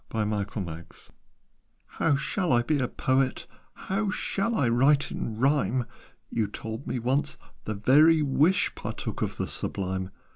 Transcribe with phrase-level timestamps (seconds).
[0.09, 3.45] "How shall I be a poet?
[3.75, 5.85] How shall I write in rhyme?
[6.31, 10.09] You told me once 'the very wish Partook of the sublime.'